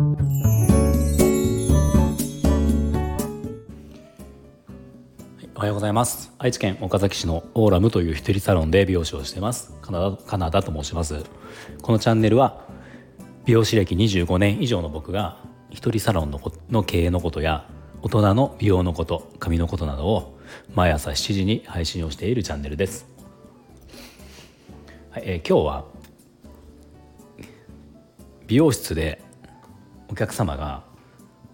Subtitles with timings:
[0.00, 0.02] お
[5.60, 6.32] はようございます。
[6.38, 9.74] 愛知県岡崎市のオーラムという一人サロンで美容師をしています。
[9.82, 11.22] カナダカナダと申します。
[11.82, 12.64] このチャンネルは
[13.44, 15.36] 美容師歴25年以上の僕が
[15.68, 16.40] 一人サロンの
[16.70, 17.68] の経営のことや
[18.00, 20.38] 大人の美容のこと髪のことなどを
[20.74, 23.06] 毎朝7時に配信をしているチャンネルです、
[25.10, 25.84] はいえー、今日は
[28.46, 29.22] 美容室で
[30.10, 30.82] お客様が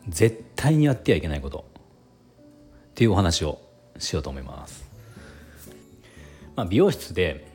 [0.08, 1.66] 絶対にやってはいけないこと
[2.90, 3.60] っていうお話を
[3.98, 4.88] しようと思います。
[6.54, 7.46] まあ、美容室で、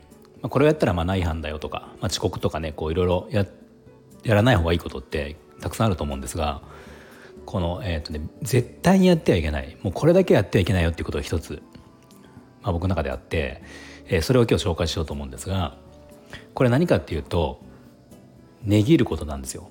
[0.42, 3.48] ま、これをやったらマナー違反だよとか、まあ、遅刻とかねこういろいろや
[4.24, 6.62] やらない方がいいことってたくさんあると思うんですが
[7.48, 11.64] この、えーとね、絶対にやってはいけないもうこれだけやってはいけないよっていうことが一つ、
[12.62, 13.64] まあ、僕の中であって、
[14.06, 15.76] えー、それを今日紹介しようと思うんですが
[16.54, 17.60] これ何かっていうと
[18.64, 19.70] 値切ることなんですよ。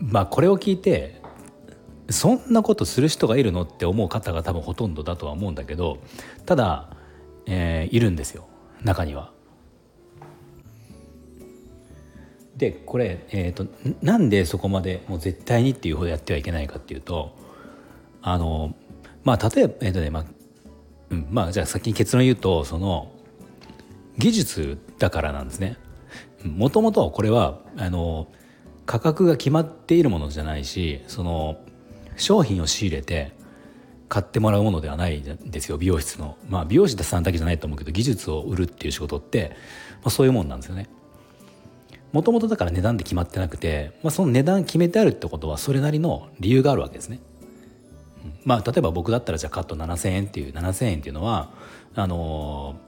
[0.00, 1.20] まあこれを聞いて
[2.10, 5.98] そんなことする人がいるのって思う方が多分ほとんどだとは思うんだけど
[6.46, 6.96] ただ、
[7.46, 8.46] えー、いるんですよ
[8.82, 9.32] 中には。
[12.56, 13.66] でこれ、えーと、
[14.02, 17.36] なんでそこまでもう絶対にっていうほどやってはいけないかっていうと
[18.20, 18.74] あの
[19.22, 20.24] まあ例えば、えーとねまあ
[21.10, 23.12] うん、まあじゃあ先に結論言うとその
[24.18, 25.76] 技術だからなんですね。
[26.44, 28.28] もともとこれはあの
[28.88, 31.60] 価格が決まっているものじゃないしその
[32.16, 33.36] 商品を仕入れて
[34.08, 39.50] 買ってもらうものではないんですよ美容室のまあ美容師さんだけじゃないと思うけど技術を売るっていう仕事って、
[39.96, 40.88] まあ、そういうもんなんですよね。
[42.12, 47.20] もともとだから値段で決まってなくて、まあ、その値段決めてあるってことはそれなりの理由があるわけですね。
[48.46, 51.50] まあ、例えば僕だったらじゃあカット7,000円っていう7,000円っていうのは
[51.94, 52.87] あのー、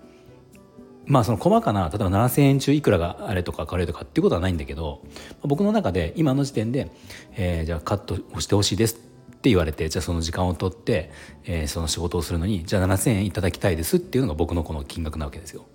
[1.11, 5.03] まあその細かな例えば7,000円中いくらがあれとかかれとかっていうことはないんだけど
[5.43, 6.89] 僕の中で今の時点で、
[7.37, 8.99] えー、じゃあカットをしてほしいですっ
[9.41, 11.11] て言われてじゃあその時間を取って、
[11.45, 15.67] えー、その仕事をするのにじゃあ7,000円いただきたいですっていうのが僕のこの金額なわけですよ。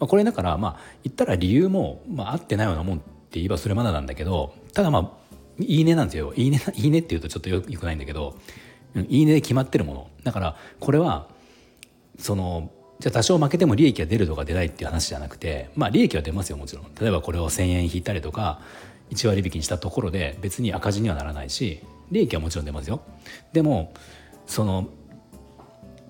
[0.00, 3.04] まあ、これだからまあ言ったら理由も、まあ、合ってないようなもんって
[3.40, 5.28] 言えばそれまだなんだけどただまあ
[5.58, 8.38] いいねなんですよいいねいいねって言うとちょっとよくないんだけど、
[8.94, 11.28] うん、いいねで決まってるものだからこれは
[12.18, 16.86] そのじゃあ多少負けても利益が出るとか出ないっていう話じゃなくてまあ利益は出ますよもちろん。
[17.00, 18.60] 例えばこれを1,000円引いたりとか
[19.10, 23.00] 1割引きにしたところで別に赤字にはならないし利益はもちろん出ますよ。
[23.52, 23.92] でも
[24.46, 24.88] その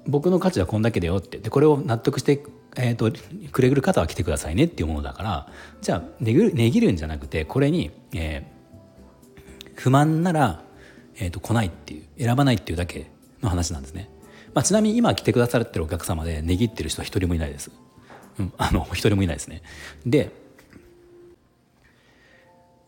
[0.07, 1.39] 僕の価値はこんだけだよって。
[1.39, 2.43] でこれを納得して、
[2.77, 3.13] えーと、
[3.53, 5.49] くれぐる方は来てくださいねっていうものだから
[5.83, 10.63] じゃあ値切る値切るんじゃなくてこれに、えー、不満なら、
[11.17, 13.11] えーと、来ないっていう選ばないっていうだけ
[13.43, 14.09] の話なんですね、
[14.55, 17.71] まあ、ちなみに今来てくださってるお客様で値切ってる人は一人もいないです、
[18.39, 19.63] うん、あの一人もいないですね
[20.07, 20.31] で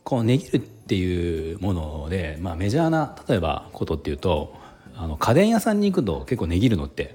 [0.05, 4.55] この値切るっていうもので、まあ、メジャーな例えばことっていうと
[4.97, 7.15] あの家電屋さんに行くと結構値切るのって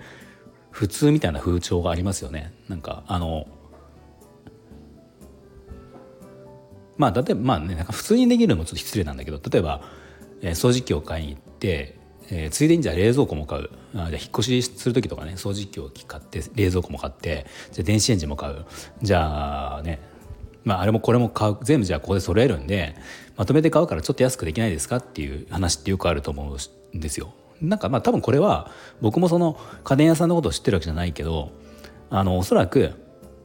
[0.72, 2.52] 普通みたいな風潮がありますよね。
[2.68, 3.48] なんかあの
[6.98, 9.82] まあ例えばまあねなんか普通に値切るのもちょっと失礼なんだけど例えば、
[10.42, 11.95] えー、掃除機を買いに行って、
[12.30, 18.66] えー、ついでにじゃあ冷蔵庫も買うあじゃあ引っ越しする時とかね掃除機を買って冷蔵庫も買ってじゃあ電子レンジも買う
[19.02, 20.00] じゃあね
[20.66, 22.96] まあ、あれもこれも買う全部じゃあここで揃えるんで
[23.38, 26.58] まとめて買うからちょっと安くできないですかっていう話ってよくあると思
[26.94, 27.34] うんですよ。
[27.62, 31.52] なんかまあ多分これは僕もその家電屋さんのことを知ってるわけじゃないけど
[32.10, 32.94] あのおそらく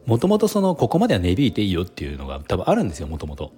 [0.07, 3.53] もともとそのここまでは値引いていいよっていうのが多分あるんですよもともと。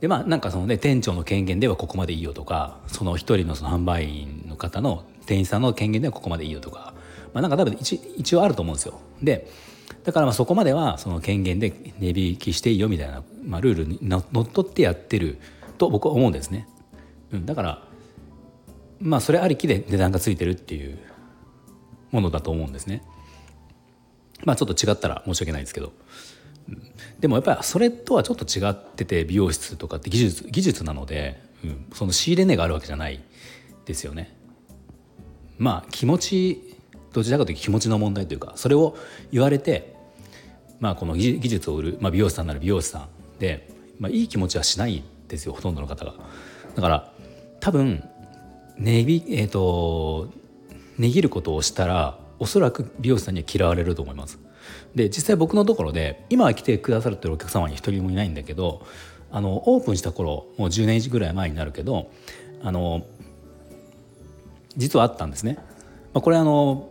[0.00, 6.94] でまあなんかそのね店長の権限ではここまでいいよとかその一人のその販売員の方の店員さんの権限ではここまでいいよとか、
[7.34, 9.00] まあ、なんか多分一一応あると思うんですよ。
[9.22, 9.50] で
[10.04, 15.38] だからまあそこまではその権限で値引きしていいよみたいな、まあ、ルールにのっとってやってる
[15.76, 16.66] と僕は思うんですね。
[17.32, 17.82] うん、だから
[19.00, 20.98] まあそれありきで値段がついてるっていう
[22.10, 23.02] ものだと思うんですね。
[24.44, 25.92] まあちょっと違ったら申し訳ないですけど。
[27.20, 33.20] でもやっぱりそれとはちょっと違ってて美容室とかって技術技術なので、うん、その仕入れ値があるわけじゃない
[33.84, 34.36] ですよね。
[35.58, 36.76] まあ気持ち
[37.12, 38.96] どちらかというと気持ちの問題というかそれを
[39.32, 39.94] 言われて、
[40.78, 43.68] まあ、この技術を売る、まあ、美容師さんなら美容師さんで、
[43.98, 46.14] まあ、いい気持ちはしないですよほとんどの方が。
[46.74, 47.12] だから
[47.60, 48.04] 多分
[48.78, 50.32] 値び、えーと、
[50.98, 54.40] 値切ることをしたらおそらく美容師さんには嫌われると思います。
[54.94, 58.84] で実際僕のところで今来てくださってるお客様に一人もいないんだけど
[59.30, 62.10] あのオープンした頃もう10年ぐらい前になるけど
[62.62, 63.06] あの
[64.76, 65.58] 実はあったんですね。
[66.12, 66.90] まあ、これあの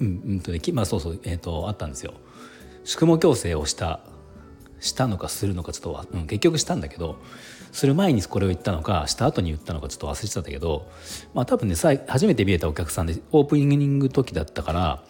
[0.00, 2.14] うんうんとねまあそうそうえっ、ー、とあったんですよ。
[2.84, 4.00] 宿毛矯正をした
[4.80, 7.16] したのかするのかちょっと、うん、結局したんだけど
[7.72, 10.90] する前にこれを言ったのかした後に言ったのかちょっと忘れてたんだけど、
[11.34, 15.04] まあ、多分ね初めて見えたお客さんでオープニング時だったから、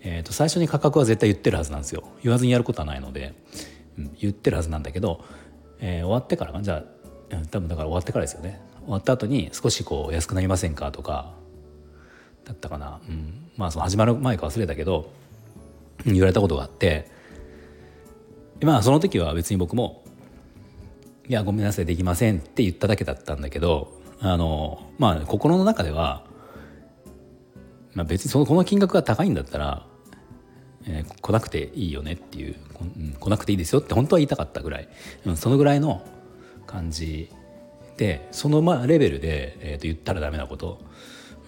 [0.00, 2.04] えー、と最初に価格は絶対言ってるはずなんですよ。
[2.22, 3.34] 言わずにやることはないので、
[3.98, 5.24] うん、言ってるはずなんだけど、
[5.80, 6.84] えー、終わってからじゃ
[7.32, 8.60] あ、うん、多分だから終わってからですよね。
[8.84, 11.32] 終わった後に少しこう安くなりませんかとか
[12.44, 15.10] だったかな、うん、まあその始まる前か忘れたけど
[16.04, 17.10] 言われたことがあって
[18.64, 20.04] まあその時は別に僕も
[21.28, 26.24] 「いやごめんなさいできません」って言っただけだったんだけどあのまあ心の中では、
[27.94, 29.86] まあ、別にそのこの金額が高いんだったら、
[30.86, 34.88] えー、来なくていいよねっていう、うん、来なくていいですよって本当は言いたかったぐらい、
[35.26, 36.02] うん、そのぐらいの
[36.66, 37.30] 感じ
[37.96, 40.80] でそのまあレベルで、えー、と言ったらダメなこと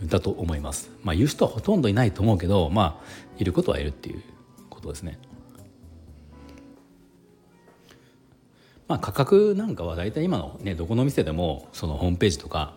[0.04, 0.90] だと思います。
[1.02, 3.04] まあ、言う人はほとんどいないと思うけど、まあ、
[3.38, 4.22] いることはいるっていう
[4.68, 5.18] ことですね。
[8.88, 12.76] まあ、価格なんかは大体今の、ね、どこの店でもそのホームページとか、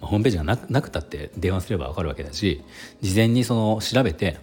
[0.00, 2.62] まあ、ホームページがなくたって電話すれば分かるわけだし
[3.00, 4.38] 事前にその調べて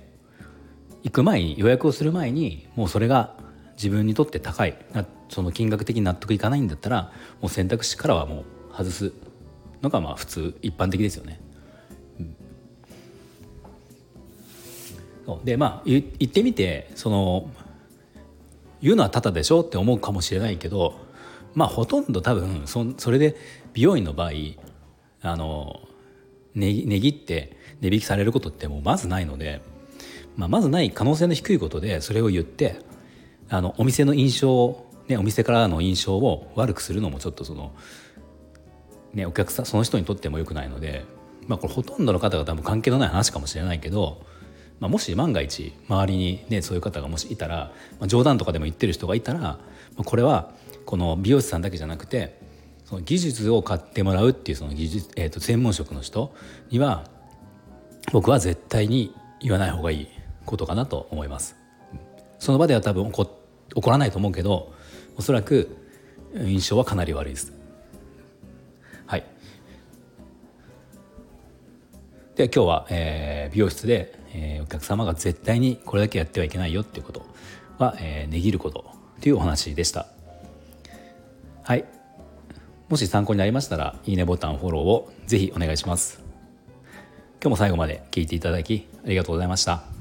[1.03, 3.35] 行く前に予約をする前にもうそれが
[3.75, 4.77] 自分にとって高い
[5.29, 7.11] その金額的に納得いかないんだったら
[7.41, 9.13] もう選択肢からはもう外す
[9.81, 11.39] のがまあ普通一般的ですよね。
[15.43, 17.49] でまあ言ってみてその
[18.81, 21.06] 言うのはただでしょって思うかもしれないけど
[21.57, 23.35] まあほとんど多分そそれで
[23.73, 24.31] 美容院の場合
[25.23, 25.81] あの
[26.53, 29.63] 値切って値引きされることってもうまずないので、
[30.35, 32.79] まあ、まずない可能性の低いことでそれを言って
[33.49, 37.73] あのお店の印象を、ね、お店からの印象を悪くするのもちょっとその、
[39.15, 41.05] ね、お客さんその人にとってもよくないので、
[41.47, 44.21] まあ、これほとんどの方が多分関係のない話かもしれないけど
[44.79, 49.59] まあ、もし万が一周りに、ね、そういう方がもしいたら、まあ、冗談とかでも言ってる人がいたら、ま
[49.99, 50.51] あ、これは
[50.87, 52.39] この美容師さんだけじゃなくて
[52.85, 56.33] その技術を買ってもらうっていうその技術、えー、と専門職の人
[56.71, 57.03] には
[58.11, 60.07] 僕は絶対に言わない方がいい
[60.45, 61.55] ことかなと思います。
[62.39, 63.29] その場では多分怒
[63.75, 64.73] 怒らないと思うけど
[65.17, 65.75] おそらく
[66.33, 67.53] 印象はかなり悪いです。
[69.05, 69.25] はい。
[72.35, 77.25] で今日は、えー、美容室でえー、お客様が絶対にこれだけやってはいけないよっていうこと
[77.79, 78.85] は、えー、値切ること
[79.21, 80.16] というお話でした。
[81.67, 81.83] はい
[82.87, 86.23] もし参考になりましたらいいねボタンフォローをぜひお願いします。
[87.41, 89.96] 今日も最後まで聞いていただきありがとうございました。